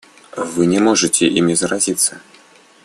Вы 0.35 0.65
не 0.65 0.79
можете 0.79 1.27
ими 1.27 1.53
заразиться. 1.53 2.19